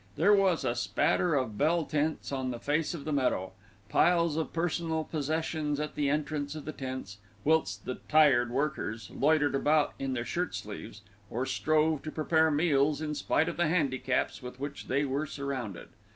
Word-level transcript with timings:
There 0.15 0.33
was 0.33 0.65
a 0.65 0.73
spatter 0.75 1.35
of 1.35 1.59
bell 1.59 1.85
tents 1.85 2.31
on 2.31 2.49
the 2.49 2.57
face 2.57 2.95
of 2.95 3.05
the 3.05 3.13
meadow, 3.13 3.51
piles 3.87 4.35
of 4.35 4.51
personal 4.51 5.03
possessions 5.03 5.79
at 5.79 5.93
the 5.93 6.09
entrance 6.09 6.55
of 6.55 6.65
the 6.65 6.71
tents, 6.71 7.19
whilst 7.43 7.85
the 7.85 7.99
"tired 8.09 8.49
workers" 8.49 9.11
loitered 9.13 9.53
about 9.53 9.93
in 9.99 10.13
their 10.13 10.25
shirt 10.25 10.55
sleeves, 10.55 11.03
or 11.29 11.45
strove 11.45 12.01
to 12.01 12.11
prepare 12.11 12.49
meals 12.49 12.99
in 12.99 13.13
spite 13.13 13.47
of 13.47 13.57
the 13.57 13.67
handicaps 13.67 14.41
with 14.41 14.59
which 14.59 14.87
they 14.87 15.05
were 15.05 15.27
surrounded. 15.27 15.89